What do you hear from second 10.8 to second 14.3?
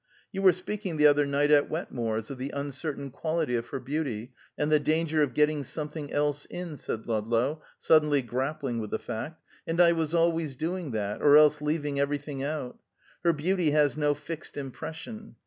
that, or else leaving everything out. Her beauty has no